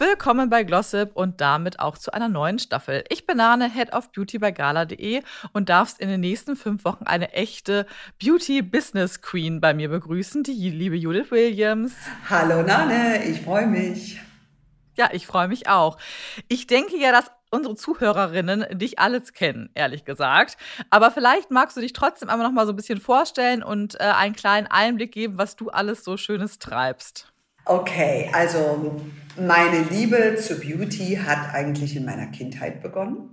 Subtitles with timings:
[0.00, 3.02] Willkommen bei Glossip und damit auch zu einer neuen Staffel.
[3.08, 5.22] Ich bin Nane, Head of Beauty bei gala.de
[5.52, 7.84] und darfst in den nächsten fünf Wochen eine echte
[8.22, 11.94] Beauty Business Queen bei mir begrüßen, die liebe Judith Williams.
[12.30, 14.20] Hallo Nane, ich freue mich.
[14.96, 15.98] Ja, ich freue mich auch.
[16.46, 20.58] Ich denke ja, dass unsere Zuhörerinnen dich alles kennen, ehrlich gesagt.
[20.90, 24.04] Aber vielleicht magst du dich trotzdem einmal noch mal so ein bisschen vorstellen und äh,
[24.04, 27.32] einen kleinen Einblick geben, was du alles so Schönes treibst.
[27.64, 29.02] Okay, also
[29.40, 33.30] meine Liebe zu Beauty hat eigentlich in meiner Kindheit begonnen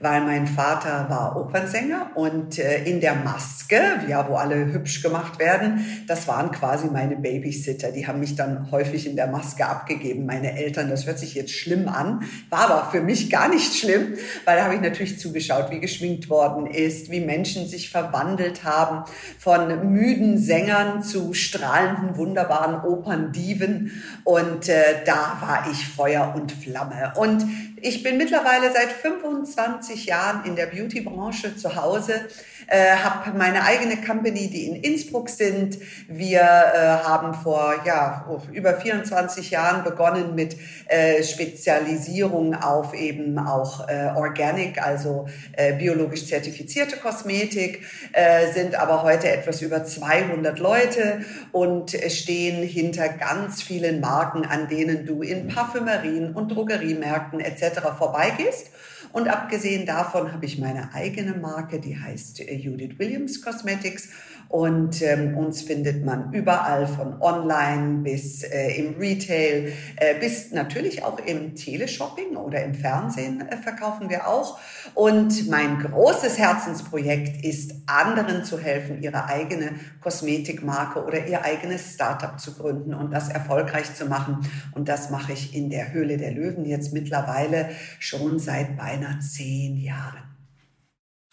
[0.00, 5.38] weil mein Vater war Opernsänger und äh, in der Maske, ja, wo alle hübsch gemacht
[5.38, 7.90] werden, das waren quasi meine Babysitter.
[7.90, 10.88] Die haben mich dann häufig in der Maske abgegeben, meine Eltern.
[10.88, 14.64] Das hört sich jetzt schlimm an, war aber für mich gar nicht schlimm, weil da
[14.64, 19.04] habe ich natürlich zugeschaut, wie geschminkt worden ist, wie Menschen sich verwandelt haben
[19.38, 24.02] von müden Sängern zu strahlenden, wunderbaren Operndiven.
[24.24, 27.12] Und äh, da war ich Feuer und Flamme.
[27.16, 27.44] Und
[27.82, 32.28] ich bin mittlerweile seit 25 Jahren in der Beauty-Branche zu Hause,
[32.68, 35.78] äh, habe meine eigene Company, die in Innsbruck sind.
[36.06, 43.88] Wir äh, haben vor ja, über 24 Jahren begonnen mit äh, Spezialisierung auf eben auch
[43.88, 51.20] äh, Organic, also äh, biologisch zertifizierte Kosmetik, äh, sind aber heute etwas über 200 Leute
[51.52, 57.80] und stehen hinter ganz vielen Marken, an denen du in Parfümerien und Drogeriemärkten etc.
[57.96, 58.70] vorbeigehst.
[59.12, 64.10] Und abgesehen davon habe ich meine eigene Marke, die heißt äh, Judith Williams Cosmetics.
[64.48, 71.04] Und ähm, uns findet man überall von online bis äh, im Retail, äh, bis natürlich
[71.04, 74.58] auch im Teleshopping oder im Fernsehen äh, verkaufen wir auch.
[74.94, 82.40] Und mein großes Herzensprojekt ist, anderen zu helfen, ihre eigene Kosmetikmarke oder ihr eigenes Startup
[82.40, 84.48] zu gründen und das erfolgreich zu machen.
[84.74, 87.68] Und das mache ich in der Höhle der Löwen jetzt mittlerweile
[87.98, 90.37] schon seit beinahe zehn Jahren.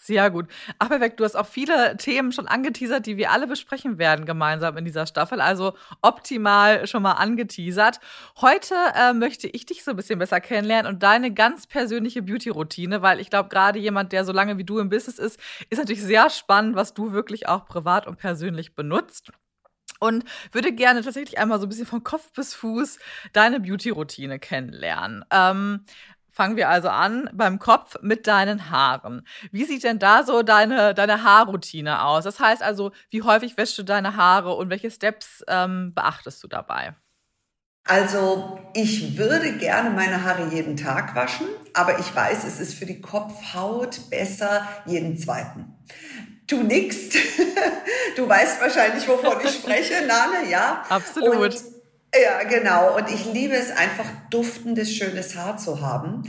[0.05, 0.47] Sehr gut.
[0.77, 1.19] Perfekt.
[1.19, 5.07] Du hast auch viele Themen schon angeteasert, die wir alle besprechen werden gemeinsam in dieser
[5.07, 5.41] Staffel.
[5.41, 5.73] Also
[6.03, 7.99] optimal schon mal angeteasert.
[8.39, 13.01] Heute äh, möchte ich dich so ein bisschen besser kennenlernen und deine ganz persönliche Beauty-Routine,
[13.01, 15.39] weil ich glaube, gerade jemand, der so lange wie du im Business ist,
[15.71, 19.31] ist natürlich sehr spannend, was du wirklich auch privat und persönlich benutzt
[19.99, 22.99] und würde gerne tatsächlich einmal so ein bisschen von Kopf bis Fuß
[23.33, 25.25] deine Beauty-Routine kennenlernen.
[25.31, 25.85] Ähm,
[26.35, 29.25] Fangen wir also an beim Kopf mit deinen Haaren.
[29.53, 32.25] Wie sieht denn da so deine, deine Haarroutine aus?
[32.25, 36.49] Das heißt also, wie häufig wäschst du deine Haare und welche Steps ähm, beachtest du
[36.49, 36.93] dabei?
[37.87, 42.85] Also ich würde gerne meine Haare jeden Tag waschen, aber ich weiß, es ist für
[42.85, 45.73] die Kopfhaut besser jeden zweiten.
[46.47, 47.15] Tu nix.
[48.15, 50.85] Du weißt wahrscheinlich, wovon ich spreche, Nane, ja?
[50.87, 51.35] Absolut.
[51.35, 51.74] Und
[52.21, 52.95] ja, genau.
[52.95, 56.23] Und ich liebe es einfach, duftendes, schönes Haar zu haben.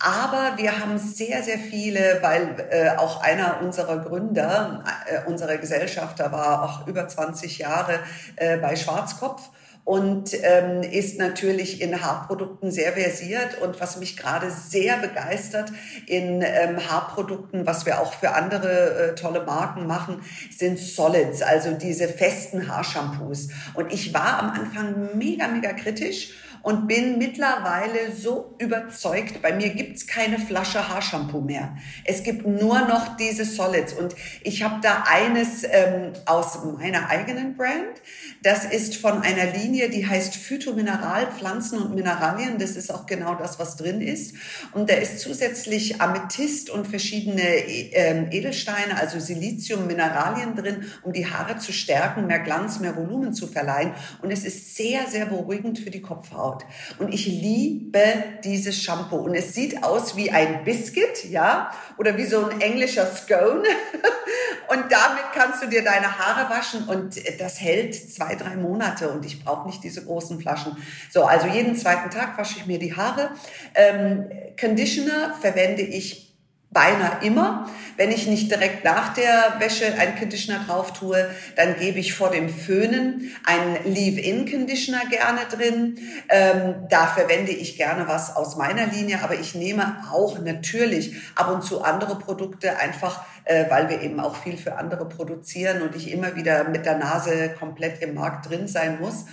[0.00, 6.32] Aber wir haben sehr, sehr viele, weil äh, auch einer unserer Gründer, äh, unserer Gesellschafter
[6.32, 8.00] war auch über 20 Jahre
[8.36, 9.50] äh, bei Schwarzkopf
[9.84, 13.60] und ähm, ist natürlich in Haarprodukten sehr versiert.
[13.60, 15.72] Und was mich gerade sehr begeistert
[16.06, 20.22] in ähm, Haarprodukten, was wir auch für andere äh, tolle Marken machen,
[20.56, 23.48] sind Solids, also diese festen Haarshampoos.
[23.74, 26.32] Und ich war am Anfang mega, mega kritisch
[26.62, 31.76] und bin mittlerweile so überzeugt, bei mir gibt's keine Flasche Haarshampoo mehr.
[32.04, 37.56] Es gibt nur noch diese Solids und ich habe da eines ähm, aus meiner eigenen
[37.56, 38.00] Brand.
[38.42, 42.58] Das ist von einer Linie, die heißt Phytomineral, Pflanzen und Mineralien.
[42.58, 44.34] Das ist auch genau das, was drin ist.
[44.72, 51.26] Und da ist zusätzlich Amethyst und verschiedene ähm, Edelsteine, also Silizium, Mineralien drin, um die
[51.26, 53.92] Haare zu stärken, mehr Glanz, mehr Volumen zu verleihen.
[54.22, 56.51] Und es ist sehr, sehr beruhigend für die Kopfhaut.
[56.52, 56.64] Haut.
[56.98, 58.02] Und ich liebe
[58.44, 59.16] dieses Shampoo.
[59.16, 63.62] Und es sieht aus wie ein Biscuit, ja, oder wie so ein englischer Scone.
[64.68, 69.26] Und damit kannst du dir deine Haare waschen und das hält zwei, drei Monate und
[69.26, 70.76] ich brauche nicht diese großen Flaschen.
[71.10, 73.32] So, also jeden zweiten Tag wasche ich mir die Haare.
[73.74, 76.31] Ähm, Conditioner verwende ich
[76.72, 77.68] beinahe immer.
[77.96, 82.30] Wenn ich nicht direkt nach der Wäsche einen Conditioner drauf tue, dann gebe ich vor
[82.30, 85.98] dem Föhnen einen Leave-In-Conditioner gerne drin.
[86.28, 91.52] Ähm, da verwende ich gerne was aus meiner Linie, aber ich nehme auch natürlich ab
[91.52, 95.94] und zu andere Produkte einfach, äh, weil wir eben auch viel für andere produzieren und
[95.94, 99.26] ich immer wieder mit der Nase komplett im Markt drin sein muss.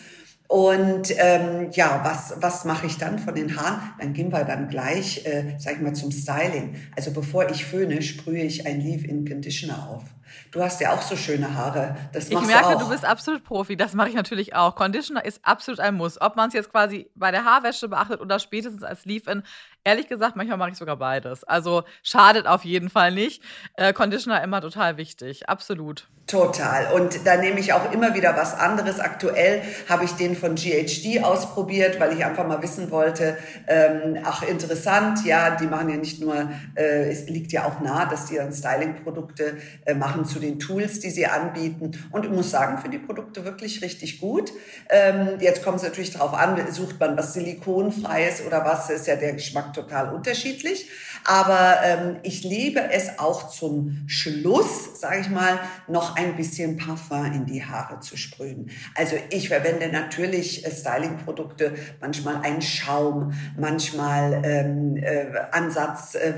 [0.49, 3.93] Und ähm, ja, was, was mache ich dann von den Haaren?
[3.99, 6.75] Dann gehen wir dann gleich, äh, sag ich mal, zum Styling.
[6.95, 10.05] Also bevor ich föhne, sprühe ich ein Leave-In-Conditioner auf.
[10.51, 11.95] Du hast ja auch so schöne Haare.
[12.13, 13.77] Das machst ich merke, du, du bist absolut Profi.
[13.77, 14.73] Das mache ich natürlich auch.
[14.73, 16.19] Conditioner ist absolut ein Muss.
[16.19, 19.43] Ob man es jetzt quasi bei der Haarwäsche beachtet oder spätestens als Leave-In.
[19.83, 21.43] Ehrlich gesagt, manchmal mache ich sogar beides.
[21.43, 23.41] Also schadet auf jeden Fall nicht.
[23.75, 25.47] Äh, Conditioner immer total wichtig.
[25.47, 26.07] Absolut.
[26.29, 26.93] Total.
[26.93, 28.99] Und da nehme ich auch immer wieder was anderes.
[28.99, 33.35] Aktuell habe ich den von GHD ausprobiert, weil ich einfach mal wissen wollte,
[33.67, 36.35] ähm, ach interessant, ja, die machen ja nicht nur,
[36.75, 40.99] äh, es liegt ja auch nah, dass die dann Styling-Produkte äh, machen zu den Tools,
[40.99, 41.93] die sie anbieten.
[42.11, 44.51] Und ich muss sagen, für die Produkte wirklich richtig gut.
[44.91, 49.15] Ähm, jetzt kommt es natürlich darauf an, sucht man was Silikonfreies oder was, ist ja
[49.15, 50.89] der Geschmack total unterschiedlich.
[51.25, 57.25] Aber ähm, ich liebe es auch zum Schluss, sage ich mal, noch ein bisschen Parfum
[57.25, 58.69] in die Haare zu sprühen.
[58.95, 66.33] Also ich verwende natürlich äh, Styling-Produkte, manchmal ein Schaum, manchmal ähm, äh, Ansatz, äh,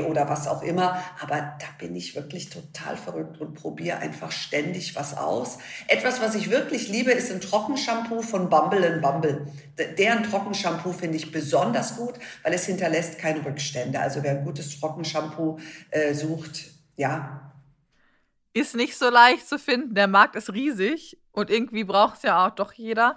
[0.00, 1.02] oder was auch immer.
[1.20, 5.58] Aber da bin ich wirklich total verrückt und probiere einfach ständig was aus.
[5.86, 9.46] Etwas, was ich wirklich liebe, ist ein Trockenshampoo von Bumble Bumble.
[9.98, 14.00] Deren Trockenshampoo finde ich besonders gut, weil es hinterlässt keine Rückstände.
[14.00, 15.58] Also wer ein gutes Trockenshampoo
[15.90, 17.52] äh, sucht, ja.
[18.52, 19.94] Ist nicht so leicht zu finden.
[19.94, 23.16] Der Markt ist riesig und irgendwie braucht es ja auch doch jeder.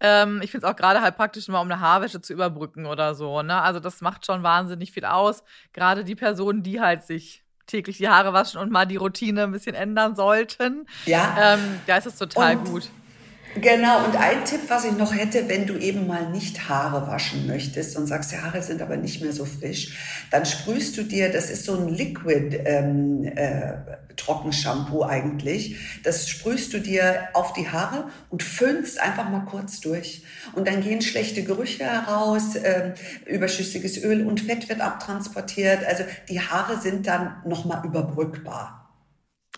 [0.00, 3.14] Ähm, ich finde es auch gerade halt praktisch mal, um eine Haarwäsche zu überbrücken oder
[3.14, 3.42] so.
[3.42, 3.60] Ne?
[3.60, 5.42] Also das macht schon wahnsinnig viel aus.
[5.72, 9.52] Gerade die Personen, die halt sich täglich die Haare waschen und mal die Routine ein
[9.52, 10.86] bisschen ändern sollten.
[11.06, 11.54] Ja.
[11.54, 12.90] Ähm, da ist es total und gut.
[13.60, 17.46] Genau, und ein Tipp, was ich noch hätte, wenn du eben mal nicht Haare waschen
[17.46, 19.96] möchtest und sagst, die Haare sind aber nicht mehr so frisch,
[20.32, 23.74] dann sprühst du dir, das ist so ein Liquid ähm, äh,
[24.16, 30.24] Trockenshampoo eigentlich, das sprühst du dir auf die Haare und föhnst einfach mal kurz durch.
[30.54, 32.94] Und dann gehen schlechte Gerüche heraus, äh,
[33.26, 35.84] überschüssiges Öl und Fett wird abtransportiert.
[35.86, 38.83] Also die Haare sind dann nochmal überbrückbar.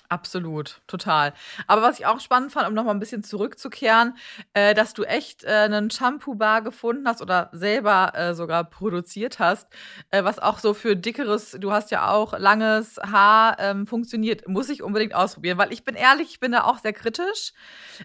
[0.08, 1.32] Absolut, total.
[1.66, 4.16] Aber was ich auch spannend fand, um nochmal ein bisschen zurückzukehren,
[4.54, 9.66] äh, dass du echt äh, einen Shampoo-Bar gefunden hast oder selber äh, sogar produziert hast,
[10.10, 14.68] äh, was auch so für dickeres, du hast ja auch langes Haar ähm, funktioniert, muss
[14.68, 17.52] ich unbedingt ausprobieren, weil ich bin ehrlich, ich bin da auch sehr kritisch,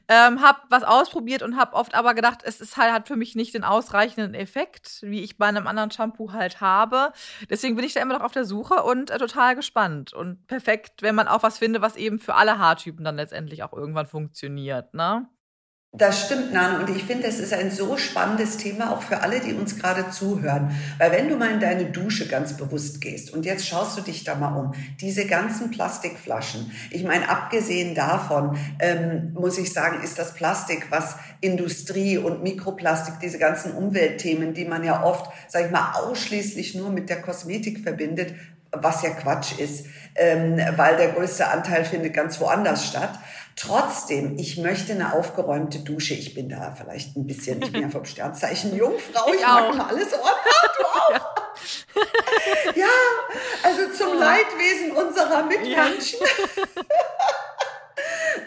[0.08, 3.36] ähm, hab was ausprobiert und hab oft aber gedacht, es ist halt, hat für mich
[3.36, 7.12] nicht den ausreichenden Effekt, wie ich bei einem anderen Shampoo halt habe.
[7.50, 11.02] Deswegen bin ich da immer noch auf der Suche und äh, total gespannt und perfekt,
[11.02, 14.08] wenn man auch was findet, was was eben für alle Haartypen dann letztendlich auch irgendwann
[14.08, 15.28] funktioniert, ne?
[15.94, 16.80] Das stimmt, Nano.
[16.80, 20.10] Und ich finde, es ist ein so spannendes Thema auch für alle, die uns gerade
[20.10, 20.72] zuhören.
[20.98, 24.24] Weil wenn du mal in deine Dusche ganz bewusst gehst und jetzt schaust du dich
[24.24, 24.72] da mal um,
[25.02, 26.72] diese ganzen Plastikflaschen.
[26.92, 33.16] Ich meine, abgesehen davon, ähm, muss ich sagen, ist das Plastik, was Industrie und Mikroplastik,
[33.22, 37.80] diese ganzen Umweltthemen, die man ja oft, sag ich mal, ausschließlich nur mit der Kosmetik
[37.80, 38.34] verbindet,
[38.72, 39.86] was ja Quatsch ist,
[40.16, 43.12] ähm, weil der größte Anteil findet ganz woanders statt.
[43.56, 46.14] Trotzdem, ich möchte eine aufgeräumte Dusche.
[46.14, 49.76] Ich bin da vielleicht ein bisschen, ich bin ja vom Sternzeichen Jungfrau, ich, ich mag
[49.76, 51.12] mal alles ordnen, du auch.
[52.76, 52.82] Ja.
[52.82, 52.88] ja,
[53.64, 56.20] also zum Leidwesen unserer Mitmenschen.
[56.22, 56.64] Ja.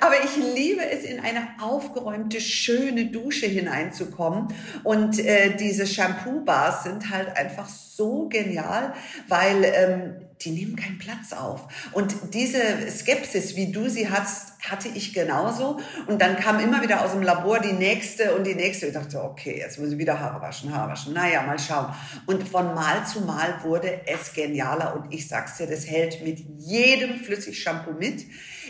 [0.00, 4.48] Aber ich liebe es, in eine aufgeräumte, schöne Dusche hineinzukommen.
[4.82, 8.94] Und äh, diese Shampoo-Bars sind halt einfach so genial,
[9.28, 10.14] weil ähm,
[10.44, 11.66] die nehmen keinen Platz auf.
[11.92, 12.60] Und diese
[12.90, 15.80] Skepsis, wie du sie hast, hatte ich genauso.
[16.06, 18.86] Und dann kam immer wieder aus dem Labor die nächste und die nächste.
[18.86, 21.12] Ich dachte, okay, jetzt muss ich wieder Haare waschen, Haare waschen.
[21.14, 21.94] Naja, mal schauen.
[22.26, 24.94] Und von Mal zu Mal wurde es genialer.
[24.96, 28.24] Und ich sag's dir, das hält mit jedem Flüssigshampoo mit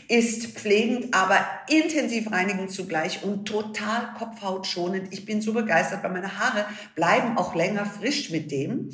[0.09, 1.39] ist pflegend, aber
[1.69, 5.13] intensiv reinigend zugleich und total kopfhautschonend.
[5.13, 8.91] Ich bin so begeistert, weil meine Haare bleiben auch länger frisch mit dem,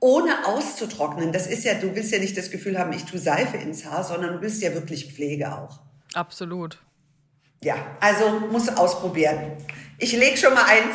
[0.00, 1.32] ohne auszutrocknen.
[1.32, 4.04] Das ist ja, du willst ja nicht das Gefühl haben, ich tue Seife ins Haar,
[4.04, 5.80] sondern du willst ja wirklich Pflege auch.
[6.14, 6.78] Absolut.
[7.60, 9.56] Ja, also muss ausprobieren.
[9.98, 10.94] Ich lege schon mal eins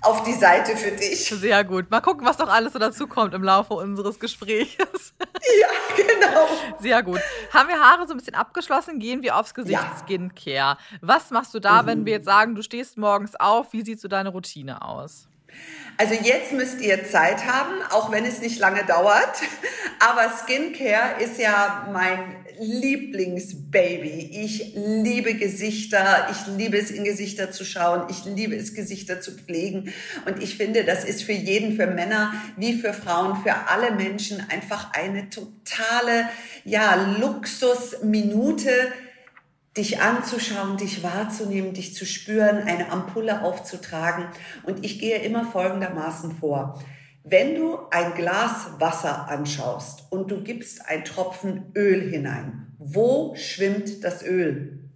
[0.00, 1.26] auf die Seite für dich.
[1.26, 1.90] Sehr gut.
[1.90, 5.14] Mal gucken, was noch alles so dazu kommt im Laufe unseres Gesprächs.
[5.60, 6.46] Ja, genau.
[6.78, 7.20] Sehr gut.
[7.52, 8.98] Haben wir Haare so ein bisschen abgeschlossen?
[8.98, 9.96] Gehen wir aufs Gesicht ja.
[10.04, 10.76] Skincare.
[11.00, 11.86] Was machst du da, mhm.
[11.86, 13.72] wenn wir jetzt sagen, du stehst morgens auf?
[13.72, 15.28] Wie sieht so deine Routine aus?
[16.00, 19.42] Also jetzt müsst ihr Zeit haben, auch wenn es nicht lange dauert.
[19.98, 24.30] Aber Skincare ist ja mein Lieblingsbaby.
[24.32, 26.28] Ich liebe Gesichter.
[26.30, 28.06] Ich liebe es, in Gesichter zu schauen.
[28.10, 29.92] Ich liebe es, Gesichter zu pflegen.
[30.24, 34.44] Und ich finde, das ist für jeden, für Männer wie für Frauen, für alle Menschen
[34.50, 36.28] einfach eine totale,
[36.64, 38.70] ja, Luxusminute
[39.78, 44.26] dich anzuschauen, dich wahrzunehmen, dich zu spüren, eine Ampulle aufzutragen.
[44.64, 46.82] Und ich gehe immer folgendermaßen vor.
[47.24, 54.02] Wenn du ein Glas Wasser anschaust und du gibst ein Tropfen Öl hinein, wo schwimmt
[54.02, 54.90] das Öl?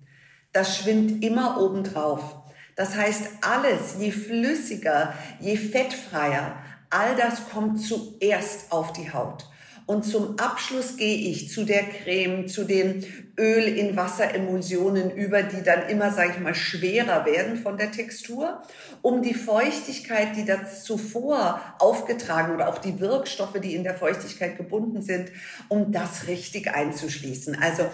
[0.53, 2.37] Das schwimmt immer obendrauf.
[2.75, 6.57] Das heißt, alles, je flüssiger, je fettfreier,
[6.91, 9.47] all das kommt zuerst auf die Haut.
[9.87, 13.05] Und zum Abschluss gehe ich zu der Creme, zu den
[13.39, 18.63] Öl in Wasseremulsionen über, die dann immer, sage ich mal, schwerer werden von der Textur,
[19.01, 24.57] um die Feuchtigkeit, die da zuvor aufgetragen oder auch die Wirkstoffe, die in der Feuchtigkeit
[24.57, 25.31] gebunden sind,
[25.69, 27.57] um das richtig einzuschließen.
[27.61, 27.85] Also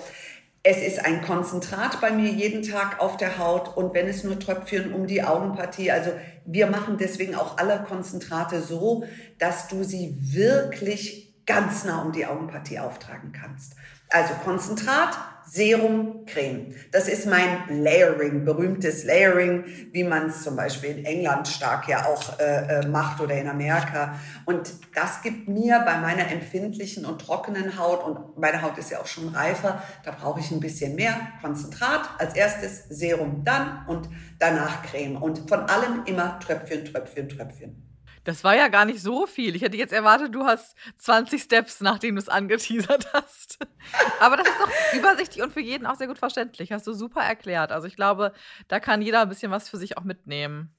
[0.62, 4.38] es ist ein Konzentrat bei mir jeden Tag auf der Haut und wenn es nur
[4.38, 6.10] Tröpfchen um die Augenpartie, also
[6.44, 9.04] wir machen deswegen auch alle Konzentrate so,
[9.38, 13.74] dass du sie wirklich ganz nah um die Augenpartie auftragen kannst.
[14.10, 16.74] Also Konzentrat, Serum, Creme.
[16.92, 22.04] Das ist mein Layering, berühmtes Layering, wie man es zum Beispiel in England stark ja
[22.04, 24.18] auch äh, äh, macht oder in Amerika.
[24.44, 29.00] Und das gibt mir bei meiner empfindlichen und trockenen Haut, und meine Haut ist ja
[29.00, 32.10] auch schon reifer, da brauche ich ein bisschen mehr Konzentrat.
[32.18, 35.16] Als erstes Serum dann und danach Creme.
[35.16, 37.87] Und von allem immer Tröpfchen, Tröpfchen, Tröpfchen.
[38.28, 39.56] Das war ja gar nicht so viel.
[39.56, 43.56] Ich hätte jetzt erwartet, du hast 20 Steps, nachdem du es angeteasert hast.
[44.20, 46.70] Aber das ist doch übersichtlich und für jeden auch sehr gut verständlich.
[46.70, 47.72] Hast du super erklärt.
[47.72, 48.34] Also ich glaube,
[48.68, 50.76] da kann jeder ein bisschen was für sich auch mitnehmen.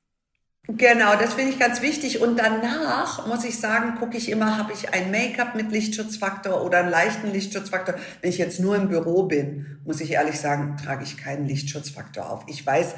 [0.67, 2.21] Genau, das finde ich ganz wichtig.
[2.21, 6.77] Und danach muss ich sagen, gucke ich immer, habe ich ein Make-up mit Lichtschutzfaktor oder
[6.81, 7.95] einen leichten Lichtschutzfaktor.
[8.21, 12.29] Wenn ich jetzt nur im Büro bin, muss ich ehrlich sagen, trage ich keinen Lichtschutzfaktor
[12.29, 12.43] auf.
[12.45, 12.93] Ich weiß,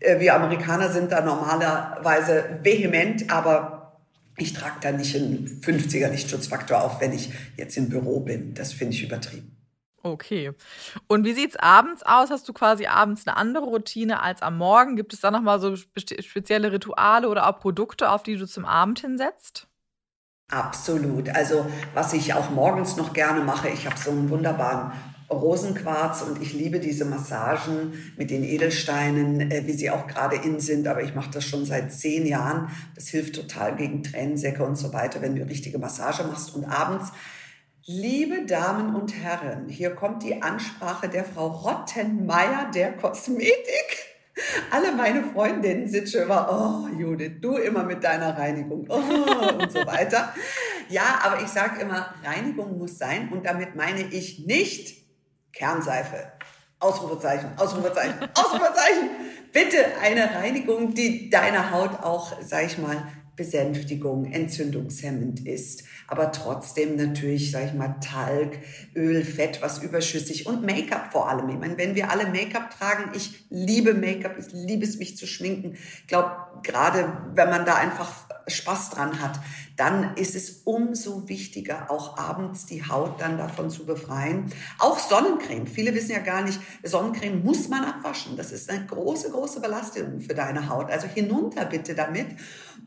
[0.00, 3.83] äh, wir Amerikaner sind da normalerweise vehement, aber
[4.36, 8.54] ich trage da nicht einen 50er Lichtschutzfaktor auf, wenn ich jetzt im Büro bin.
[8.54, 9.54] Das finde ich übertrieben.
[10.02, 10.52] Okay.
[11.06, 12.30] Und wie sieht es abends aus?
[12.30, 14.96] Hast du quasi abends eine andere Routine als am Morgen?
[14.96, 19.00] Gibt es da nochmal so spezielle Rituale oder auch Produkte, auf die du zum Abend
[19.00, 19.66] hinsetzt?
[20.50, 21.30] Absolut.
[21.30, 24.92] Also was ich auch morgens noch gerne mache, ich habe so einen wunderbaren
[25.30, 30.60] Rosenquarz und ich liebe diese Massagen mit den Edelsteinen, äh, wie sie auch gerade in
[30.60, 30.86] sind.
[30.86, 32.68] Aber ich mache das schon seit zehn Jahren.
[32.94, 36.54] Das hilft total gegen Tränensäcke und so weiter, wenn du richtige Massage machst.
[36.54, 37.12] Und abends,
[37.86, 44.14] liebe Damen und Herren, hier kommt die Ansprache der Frau Rottenmeier der Kosmetik.
[44.70, 49.70] Alle meine Freundinnen sind schon immer, oh Judith, du immer mit deiner Reinigung oh, und
[49.70, 50.34] so weiter.
[50.88, 55.03] Ja, aber ich sage immer, Reinigung muss sein und damit meine ich nicht
[55.54, 56.32] Kernseife.
[56.80, 59.10] Ausrufezeichen, Ausrufezeichen, Ausrufezeichen.
[59.52, 63.06] Bitte eine Reinigung, die deine Haut auch, sag ich mal,
[63.36, 68.58] Besänftigung, entzündungshemmend ist, aber trotzdem natürlich, sag ich mal, Talg,
[68.94, 71.48] Öl, Fett, was überschüssig und Make-up vor allem.
[71.48, 75.26] Ich meine, wenn wir alle Make-up tragen, ich liebe Make-up, ich liebe es, mich zu
[75.26, 75.74] schminken.
[75.74, 76.30] Ich glaube,
[76.62, 78.12] gerade wenn man da einfach
[78.46, 79.40] Spaß dran hat,
[79.76, 84.52] dann ist es umso wichtiger, auch abends die Haut dann davon zu befreien.
[84.78, 85.66] Auch Sonnencreme.
[85.66, 88.36] Viele wissen ja gar nicht, Sonnencreme muss man abwaschen.
[88.36, 90.90] Das ist eine große, große Belastung für deine Haut.
[90.90, 92.26] Also hinunter bitte damit.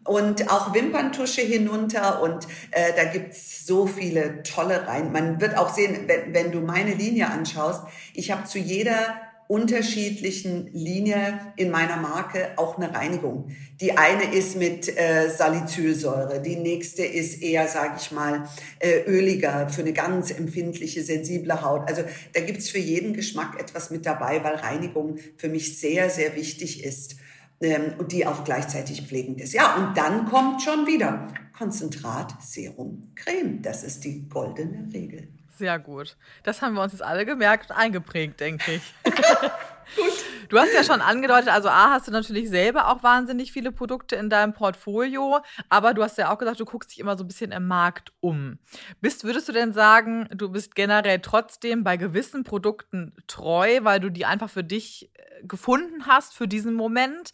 [0.06, 2.22] Und auch Wimperntusche hinunter.
[2.22, 5.12] Und äh, da gibt's so viele tolle rein.
[5.12, 7.84] Man wird auch sehen, wenn, wenn du meine Linie anschaust,
[8.14, 13.50] ich habe zu jeder unterschiedlichen Linie in meiner Marke auch eine Reinigung.
[13.80, 18.50] Die eine ist mit äh, Salicylsäure, die nächste ist eher, sage ich mal,
[18.80, 21.88] äh, öliger für eine ganz empfindliche, sensible Haut.
[21.88, 26.36] Also da gibt's für jeden Geschmack etwas mit dabei, weil Reinigung für mich sehr, sehr
[26.36, 27.16] wichtig ist
[27.62, 29.54] ähm, und die auch gleichzeitig pflegend ist.
[29.54, 31.28] Ja, und dann kommt schon wieder
[31.58, 33.62] Konzentrat, Serum, Creme.
[33.62, 35.30] Das ist die goldene Regel.
[35.58, 36.18] Sehr gut.
[36.44, 38.94] Das haben wir uns jetzt alle gemerkt und eingeprägt, denke ich.
[39.96, 40.24] gut.
[40.50, 44.16] Du hast ja schon angedeutet, also A, hast du natürlich selber auch wahnsinnig viele Produkte
[44.16, 47.28] in deinem Portfolio, aber du hast ja auch gesagt, du guckst dich immer so ein
[47.28, 48.60] bisschen im Markt um.
[49.02, 54.10] Bist, würdest du denn sagen, du bist generell trotzdem bei gewissen Produkten treu, weil du
[54.10, 57.32] die einfach für dich äh, gefunden hast für diesen Moment?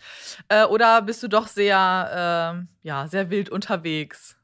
[0.48, 4.38] Äh, oder bist du doch sehr, äh, ja, sehr wild unterwegs?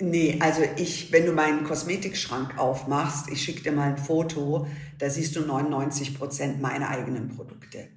[0.00, 5.10] Nee, also ich, wenn du meinen Kosmetikschrank aufmachst, ich schicke dir mal ein Foto, da
[5.10, 7.88] siehst du 99 Prozent meiner eigenen Produkte.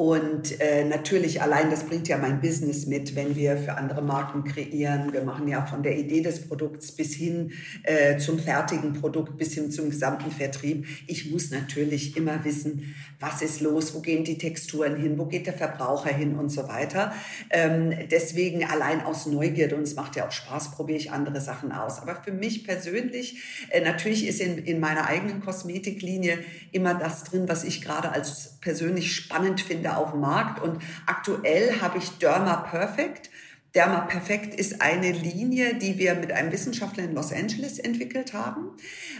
[0.00, 4.44] Und äh, natürlich allein, das bringt ja mein Business mit, wenn wir für andere Marken
[4.44, 5.12] kreieren.
[5.12, 7.52] Wir machen ja von der Idee des Produkts bis hin
[7.82, 10.86] äh, zum fertigen Produkt, bis hin zum gesamten Vertrieb.
[11.06, 15.46] Ich muss natürlich immer wissen, was ist los, wo gehen die Texturen hin, wo geht
[15.46, 17.12] der Verbraucher hin und so weiter.
[17.50, 21.72] Ähm, deswegen allein aus Neugierde, und es macht ja auch Spaß, probiere ich andere Sachen
[21.72, 22.00] aus.
[22.00, 26.38] Aber für mich persönlich, äh, natürlich ist in, in meiner eigenen Kosmetiklinie
[26.72, 30.62] immer das drin, was ich gerade als persönlich spannend finde auf dem Markt.
[30.62, 33.30] Und aktuell habe ich Derma Perfect.
[33.74, 38.72] Derma Perfect ist eine Linie, die wir mit einem Wissenschaftler in Los Angeles entwickelt haben.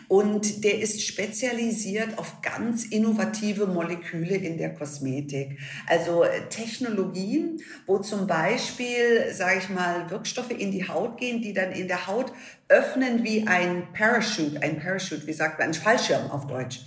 [0.09, 5.61] Und der ist spezialisiert auf ganz innovative Moleküle in der Kosmetik.
[5.87, 11.53] Also äh, Technologien, wo zum Beispiel, sage ich mal, Wirkstoffe in die Haut gehen, die
[11.53, 12.33] dann in der Haut
[12.67, 16.81] öffnen wie ein Parachute, ein Parachute, wie sagt man, ein Fallschirm auf Deutsch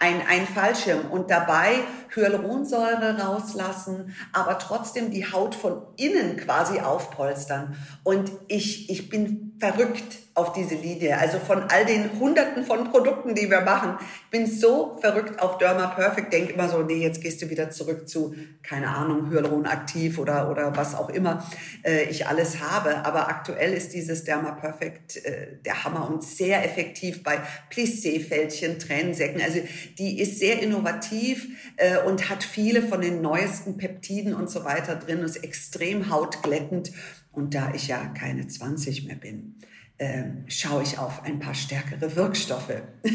[0.00, 1.80] ein, ein Fallschirm und dabei
[2.14, 7.76] Hyaluronsäure rauslassen, aber trotzdem die Haut von innen quasi aufpolstern.
[8.02, 11.18] Und ich, ich bin verrückt auf diese Linie.
[11.18, 13.98] Also von all den Hunderten von Produkten, die wir machen.
[14.30, 18.08] Bin so verrückt auf Derma Perfect, denke immer so, nee, jetzt gehst du wieder zurück
[18.08, 21.44] zu, keine Ahnung, Hyaluron aktiv oder, oder was auch immer
[21.84, 23.04] äh, ich alles habe.
[23.04, 27.38] Aber aktuell ist dieses Derma Perfect äh, der Hammer und sehr effektiv bei
[27.70, 29.42] Plissé-Fältchen, Tränensäcken.
[29.42, 29.60] Also
[29.98, 34.96] die ist sehr innovativ äh, und hat viele von den neuesten Peptiden und so weiter
[34.96, 36.92] drin, ist extrem hautglättend.
[37.32, 39.56] Und da ich ja keine 20 mehr bin,
[39.98, 42.82] ähm, schaue ich auf ein paar stärkere Wirkstoffe.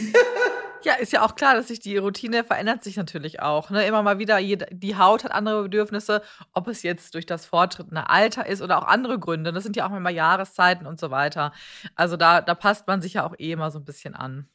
[0.85, 3.71] Ja, ist ja auch klar, dass sich die Routine verändert sich natürlich auch.
[3.71, 3.87] Ne?
[3.87, 6.21] Immer mal wieder, die Haut hat andere Bedürfnisse,
[6.53, 9.51] ob es jetzt durch das fortschrittende Alter ist oder auch andere Gründe.
[9.51, 11.53] Das sind ja auch immer Jahreszeiten und so weiter.
[11.95, 14.47] Also da, da passt man sich ja auch eh immer so ein bisschen an.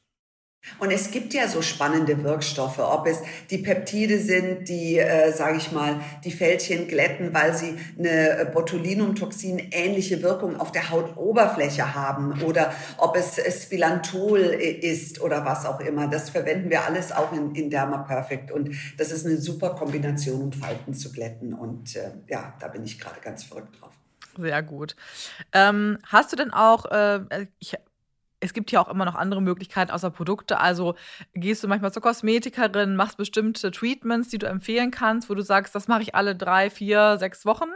[0.78, 3.18] Und es gibt ja so spannende Wirkstoffe, ob es
[3.50, 9.70] die Peptide sind, die, äh, sage ich mal, die Fältchen glätten, weil sie eine Botulinumtoxin
[9.70, 16.08] ähnliche Wirkung auf der Hautoberfläche haben oder ob es Spilantol ist oder was auch immer.
[16.08, 20.42] Das verwenden wir alles auch in, in Derma Perfect und das ist eine super Kombination,
[20.42, 23.92] um Falten zu glätten und äh, ja, da bin ich gerade ganz verrückt drauf.
[24.36, 24.94] Sehr gut.
[25.52, 27.76] Ähm, hast du denn auch, äh, ich
[28.40, 30.58] es gibt ja auch immer noch andere Möglichkeiten außer Produkte.
[30.58, 30.96] Also
[31.34, 35.74] gehst du manchmal zur Kosmetikerin, machst bestimmte Treatments, die du empfehlen kannst, wo du sagst,
[35.74, 37.68] das mache ich alle drei, vier, sechs Wochen?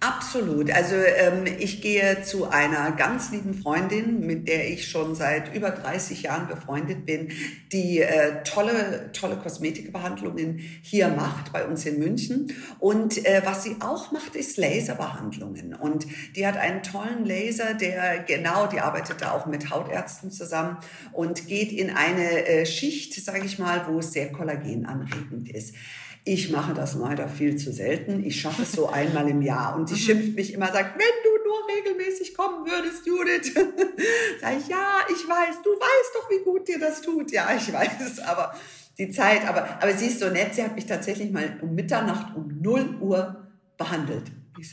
[0.00, 0.70] Absolut.
[0.70, 5.70] Also ähm, ich gehe zu einer ganz lieben Freundin, mit der ich schon seit über
[5.70, 7.32] 30 Jahren befreundet bin,
[7.72, 12.54] die äh, tolle, tolle Kosmetikbehandlungen hier macht bei uns in München.
[12.78, 15.74] Und äh, was sie auch macht, ist Laserbehandlungen.
[15.74, 20.76] Und die hat einen tollen Laser, der genau, die arbeitet da auch mit Hautärzten zusammen
[21.12, 25.74] und geht in eine äh, Schicht, sage ich mal, wo es sehr kollagenanregend ist.
[26.24, 28.24] Ich mache das leider viel zu selten.
[28.24, 29.76] Ich schaffe es so einmal im Jahr.
[29.76, 29.98] Und die mhm.
[29.98, 33.54] schimpft mich immer, sagt, wenn du nur regelmäßig kommen würdest, Judith.
[34.40, 37.30] Sag ich, ja, ich weiß, du weißt doch, wie gut dir das tut.
[37.30, 38.54] Ja, ich weiß, aber
[38.98, 42.34] die Zeit, aber, aber sie ist so nett, sie hat mich tatsächlich mal um Mitternacht
[42.36, 44.24] um 0 Uhr behandelt.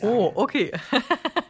[0.02, 0.72] Oh, okay.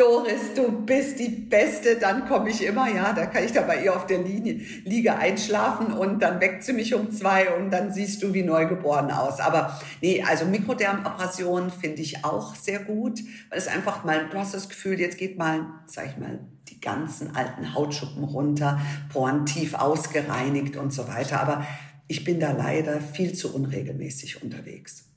[0.00, 3.84] Doris, du bist die Beste, dann komme ich immer, ja, da kann ich da bei
[3.84, 7.92] ihr auf der Linie, Liege einschlafen und dann weckt sie mich um zwei und dann
[7.92, 9.40] siehst du wie neugeboren aus.
[9.40, 14.54] Aber nee, also Mikrodermabrasion finde ich auch sehr gut, weil es einfach mal, du hast
[14.54, 18.80] das Gefühl, jetzt geht mal, sag ich mal, die ganzen alten Hautschuppen runter,
[19.12, 21.42] Poren tief ausgereinigt und so weiter.
[21.42, 21.66] Aber
[22.08, 25.10] ich bin da leider viel zu unregelmäßig unterwegs.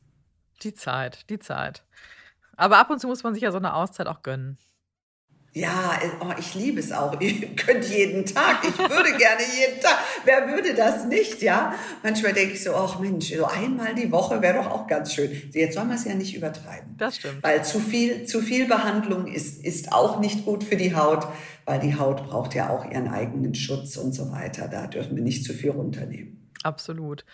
[0.62, 1.86] Die Zeit, die Zeit.
[2.58, 4.58] Aber ab und zu muss man sich ja so eine Auszeit auch gönnen.
[5.56, 7.20] Ja, äh, oh, ich liebe es auch.
[7.22, 8.64] Ihr könnt jeden Tag.
[8.64, 10.00] Ich würde gerne jeden Tag.
[10.26, 11.76] Wer würde das nicht, ja?
[12.02, 15.32] Manchmal denke ich so, ach Mensch, so einmal die Woche wäre doch auch ganz schön.
[15.52, 16.96] Jetzt soll man es ja nicht übertreiben.
[16.98, 17.44] Das stimmt.
[17.44, 21.28] Weil zu viel, zu viel Behandlung ist, ist auch nicht gut für die Haut,
[21.66, 24.68] weil die Haut braucht ja auch ihren eigenen Schutz und so weiter.
[24.68, 26.43] Da dürfen wir nicht zu viel runternehmen.
[26.64, 27.26] Absolut.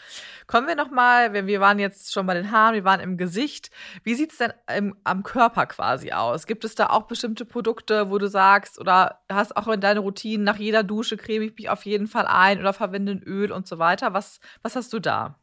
[0.48, 3.70] Kommen wir nochmal, wir waren jetzt schon bei den Haaren, wir waren im Gesicht.
[4.04, 6.48] Wie sieht es denn im, am Körper quasi aus?
[6.48, 10.44] Gibt es da auch bestimmte Produkte, wo du sagst, oder hast auch in deine Routinen,
[10.44, 13.68] nach jeder Dusche creme ich mich auf jeden Fall ein oder verwende ein Öl und
[13.68, 14.14] so weiter?
[14.14, 15.40] Was, was hast du da?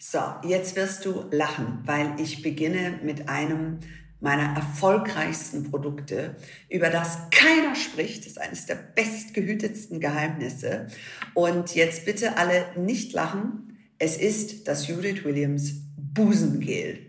[0.00, 3.80] So, jetzt wirst du lachen, weil ich beginne mit einem
[4.20, 6.36] meiner erfolgreichsten Produkte,
[6.68, 8.20] über das keiner spricht.
[8.20, 10.88] Das ist eines der bestgehütetsten Geheimnisse.
[11.34, 13.78] Und jetzt bitte alle nicht lachen.
[13.98, 17.06] Es ist das Judith Williams Busengel.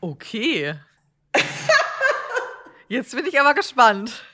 [0.00, 0.74] Okay.
[2.88, 4.24] Jetzt bin ich aber gespannt.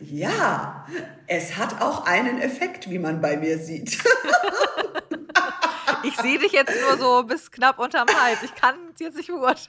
[0.00, 0.86] Ja,
[1.26, 3.98] es hat auch einen Effekt, wie man bei mir sieht.
[6.02, 8.38] Ich sehe dich jetzt nur so bis knapp unterm Hals.
[8.42, 9.68] Ich kann es jetzt nicht beurteilen.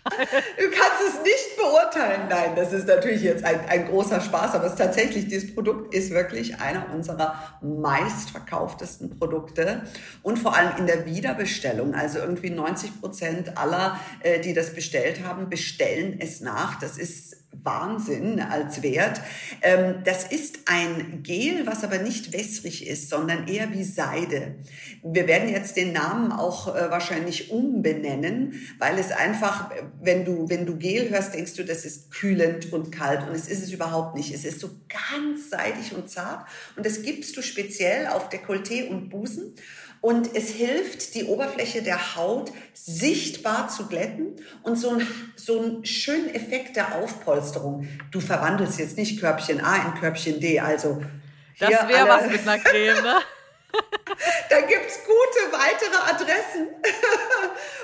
[0.58, 2.28] Du kannst es nicht beurteilen.
[2.30, 5.94] Nein, das ist natürlich jetzt ein, ein großer Spaß, aber es ist tatsächlich, dieses Produkt
[5.94, 9.84] ist wirklich einer unserer meistverkauftesten Produkte
[10.24, 11.94] und vor allem in der Wiederbestellung.
[11.94, 16.80] Also irgendwie 90 Prozent aller, äh, die das bestellt haben, bestellen es nach.
[16.80, 17.29] Das ist
[17.64, 19.22] Wahnsinn als Wert.
[19.62, 24.56] Ähm, das ist ein Gel, was aber nicht wässrig ist, sondern eher wie Seide.
[25.04, 30.66] Wir werden jetzt den Namen auch äh, wahrscheinlich umbenennen, weil es einfach, wenn du, wenn
[30.66, 34.16] du Gel hörst, denkst du, das ist kühlend und kalt und es ist es überhaupt
[34.16, 34.34] nicht.
[34.34, 39.10] Es ist so ganz seidig und zart und das gibst du speziell auf Dekolleté und
[39.10, 39.56] Busen
[40.02, 45.86] und es hilft, die Oberfläche der Haut sichtbar zu glätten und so, ein, so einen
[45.86, 47.88] schönen Effekt der Aufpolsterung.
[48.12, 51.02] Du verwandelst jetzt nicht Körbchen A in Körbchen D, also.
[51.60, 53.20] Das wäre was mit einer Creme, ne?
[54.50, 56.68] da gibt's gute weitere Adressen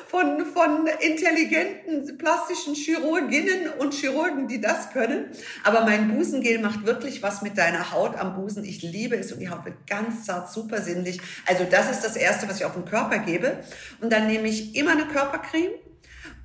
[0.07, 5.25] von, von intelligenten plastischen Chirurginnen und Chirurgen, die das können.
[5.63, 8.63] Aber mein Busengel macht wirklich was mit deiner Haut am Busen.
[8.63, 11.19] Ich liebe es und die Haut wird ganz zart, super sinnlich.
[11.45, 13.59] Also das ist das Erste, was ich auf den Körper gebe.
[14.01, 15.71] Und dann nehme ich immer eine Körpercreme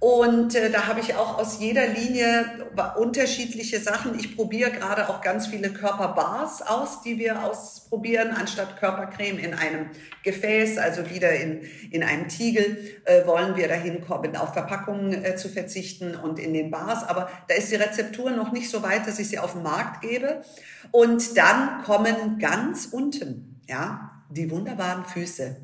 [0.00, 2.46] und äh, da habe ich auch aus jeder Linie
[2.96, 4.18] unterschiedliche Sachen.
[4.18, 9.90] Ich probiere gerade auch ganz viele Körperbars aus, die wir ausprobieren, anstatt Körpercreme in einem
[10.24, 11.60] Gefäß, also wieder in,
[11.90, 16.54] in einem Tiegel, äh, wollen wir dahin kommen, auf Verpackungen äh, zu verzichten und in
[16.54, 17.06] den Bars.
[17.06, 20.00] Aber da ist die Rezeptur noch nicht so weit, dass ich sie auf den Markt
[20.00, 20.40] gebe.
[20.92, 25.56] Und dann kommen ganz unten, ja, die wunderbaren Füße.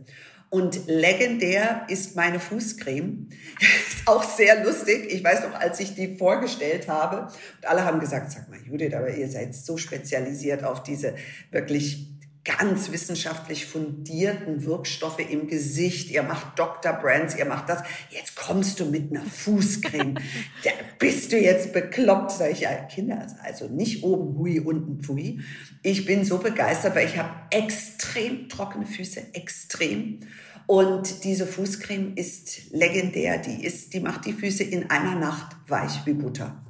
[0.48, 3.28] Und legendär ist meine Fußcreme.
[3.60, 5.12] ist auch sehr lustig.
[5.12, 8.94] Ich weiß noch, als ich die vorgestellt habe, und alle haben gesagt, sag mal, Judith,
[8.94, 11.14] aber ihr seid so spezialisiert auf diese
[11.50, 12.15] wirklich
[12.46, 16.10] ganz wissenschaftlich fundierten Wirkstoffe im Gesicht.
[16.10, 16.92] Ihr macht Dr.
[16.92, 17.82] Brands, ihr macht das.
[18.10, 20.14] Jetzt kommst du mit einer Fußcreme.
[20.64, 22.60] da bist du jetzt bekloppt, sage ich.
[22.60, 25.40] Ja, Kinder, also nicht oben hui, unten pfui.
[25.82, 30.20] Ich bin so begeistert, weil ich habe extrem trockene Füße, extrem.
[30.66, 33.38] Und diese Fußcreme ist legendär.
[33.38, 36.65] Die ist, die macht die Füße in einer Nacht weich wie Butter.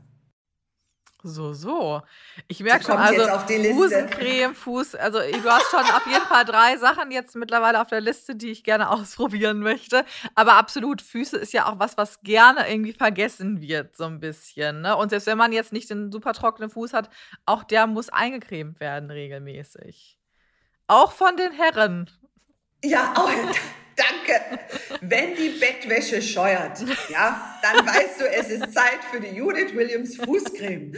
[1.26, 2.02] So, so.
[2.46, 7.10] Ich merke schon, also Fußcreme, Fuß, also du hast schon auf jeden Fall drei Sachen
[7.10, 10.04] jetzt mittlerweile auf der Liste, die ich gerne ausprobieren möchte.
[10.36, 14.82] Aber absolut, Füße ist ja auch was, was gerne irgendwie vergessen wird, so ein bisschen.
[14.82, 14.96] Ne?
[14.96, 17.10] Und selbst wenn man jetzt nicht den super trockenen Fuß hat,
[17.44, 20.18] auch der muss eingecremt werden regelmäßig.
[20.86, 22.08] Auch von den Herren.
[22.84, 23.30] Ja, auch.
[23.96, 24.60] Danke.
[25.00, 30.16] Wenn die Bettwäsche scheuert, ja, dann weißt du, es ist Zeit für die Judith Williams
[30.16, 30.92] Fußcreme.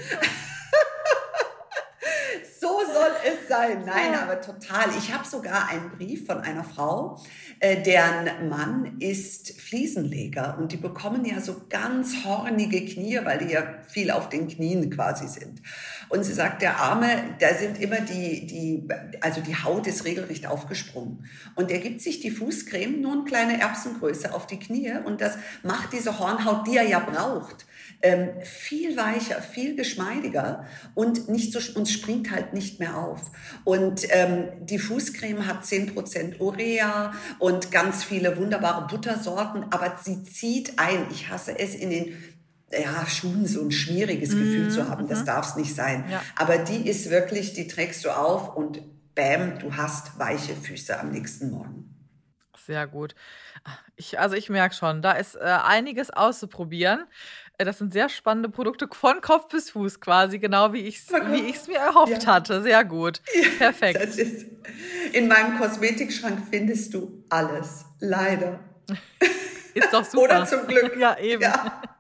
[2.69, 3.85] So soll es sein.
[3.85, 4.89] Nein, aber total.
[4.99, 7.21] Ich habe sogar einen Brief von einer Frau,
[7.61, 13.53] äh, deren Mann ist Fliesenleger und die bekommen ja so ganz hornige Knie, weil die
[13.53, 15.63] ja viel auf den Knien quasi sind.
[16.09, 18.89] Und sie sagt, der Arme, da sind immer die, die,
[19.21, 21.25] also die Haut ist regelrecht aufgesprungen.
[21.55, 25.39] Und er gibt sich die Fußcreme nur eine kleine Erbsengröße auf die Knie und das
[25.63, 27.67] macht diese Hornhaut, die er ja braucht,
[28.03, 33.31] ähm, viel weicher, viel geschmeidiger und nicht so, und springt halt nicht mehr auf.
[33.65, 40.79] Und ähm, die Fußcreme hat 10% Urea und ganz viele wunderbare Buttersorten, aber sie zieht
[40.79, 41.07] ein.
[41.11, 42.17] Ich hasse es in den
[42.71, 44.39] ja, Schuhen so ein schwieriges mhm.
[44.39, 45.09] Gefühl zu haben.
[45.09, 45.27] Das mhm.
[45.27, 46.05] darf es nicht sein.
[46.11, 46.23] Ja.
[46.37, 48.81] Aber die ist wirklich, die trägst du auf und
[49.15, 51.95] bam, du hast weiche Füße am nächsten Morgen.
[52.67, 53.15] Sehr gut.
[53.97, 57.05] Ich, also ich merke schon, da ist äh, einiges auszuprobieren.
[57.59, 61.13] Äh, das sind sehr spannende Produkte von Kopf bis Fuß quasi, genau wie ich es
[61.67, 62.35] wie mir erhofft ja.
[62.35, 62.63] hatte.
[62.63, 63.21] Sehr gut.
[63.59, 64.01] Perfekt.
[64.01, 64.47] Ist,
[65.13, 67.85] in meinem Kosmetikschrank findest du alles.
[67.99, 68.61] Leider.
[69.75, 70.23] Ist doch super.
[70.23, 70.97] Oder zum Glück.
[70.97, 71.43] Ja, eben.
[71.43, 71.83] Ja.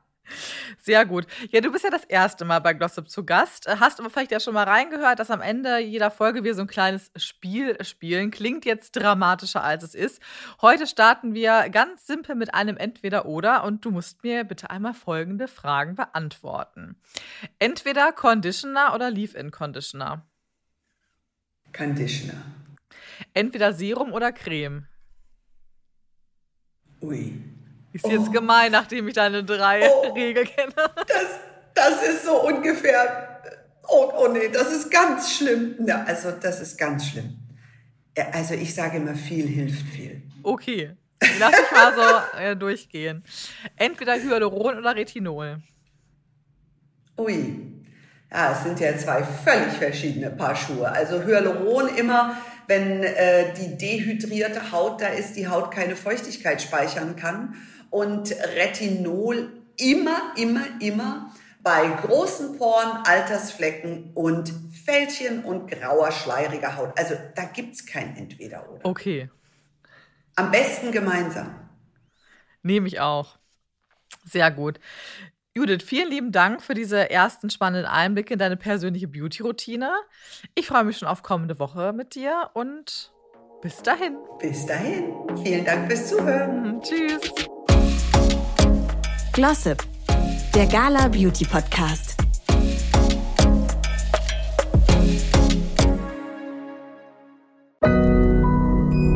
[0.88, 1.26] Sehr gut.
[1.50, 3.68] Ja, du bist ja das erste Mal bei Glossip zu Gast.
[3.68, 6.66] Hast aber vielleicht ja schon mal reingehört, dass am Ende jeder Folge wir so ein
[6.66, 8.30] kleines Spiel spielen.
[8.30, 10.22] Klingt jetzt dramatischer, als es ist.
[10.62, 15.46] Heute starten wir ganz simpel mit einem Entweder-Oder und du musst mir bitte einmal folgende
[15.46, 16.96] Fragen beantworten.
[17.58, 20.26] Entweder Conditioner oder Leave-In-Conditioner?
[21.76, 22.42] Conditioner.
[23.34, 24.86] Entweder Serum oder Creme?
[27.02, 27.57] Ui.
[27.92, 28.10] Ist oh.
[28.10, 30.12] jetzt gemein, nachdem ich deine drei oh.
[30.12, 30.72] Regel kenne.
[30.74, 31.26] Das,
[31.74, 33.40] das ist so ungefähr.
[33.88, 35.76] Oh, oh nee, das ist ganz schlimm.
[35.86, 37.38] Ja, also, das ist ganz schlimm.
[38.32, 40.22] Also, ich sage immer, viel hilft viel.
[40.42, 40.96] Okay.
[41.38, 43.24] Lass ich mal so äh, durchgehen.
[43.76, 45.62] Entweder Hyaluron oder Retinol.
[47.16, 47.72] Ui.
[48.30, 50.88] Ja, es sind ja zwei völlig verschiedene Paar Schuhe.
[50.88, 52.36] Also Hyaluron immer
[52.68, 57.54] wenn äh, die dehydrierte Haut da ist, die Haut keine Feuchtigkeit speichern kann.
[57.90, 64.52] Und Retinol immer, immer, immer bei großen Poren, Altersflecken und
[64.84, 66.98] Fältchen und grauer, schleieriger Haut.
[66.98, 68.84] Also da gibt es kein Entweder-Oder.
[68.84, 69.30] Okay.
[70.36, 71.68] Am besten gemeinsam.
[72.62, 73.38] Nehme ich auch.
[74.24, 74.78] Sehr gut.
[75.54, 79.90] Judith, vielen lieben Dank für diese ersten spannenden Einblicke in deine persönliche Beauty-Routine.
[80.54, 83.12] Ich freue mich schon auf kommende Woche mit dir und
[83.60, 84.16] bis dahin.
[84.38, 85.12] Bis dahin.
[85.42, 86.80] Vielen Dank fürs Zuhören.
[86.82, 87.48] Tschüss.
[89.32, 89.84] Glossip,
[90.54, 92.16] der Gala Beauty Podcast.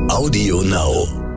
[0.09, 1.32] Audio Now.